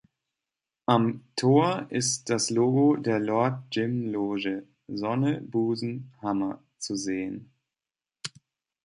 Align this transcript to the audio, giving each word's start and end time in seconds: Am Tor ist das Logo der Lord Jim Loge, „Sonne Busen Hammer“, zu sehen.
Am 0.87 1.25
Tor 1.35 1.85
ist 1.91 2.31
das 2.31 2.49
Logo 2.49 2.95
der 2.95 3.19
Lord 3.19 3.61
Jim 3.71 4.11
Loge, 4.11 4.67
„Sonne 4.87 5.41
Busen 5.41 6.11
Hammer“, 6.23 6.59
zu 6.79 6.95
sehen. 6.95 7.51